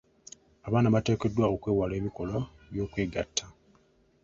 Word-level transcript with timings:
Abaana 0.67 0.93
bateekeddwa 0.95 1.45
okwewala 1.55 1.93
ebikolwa 1.99 2.39
by'okwegatta. 2.71 3.45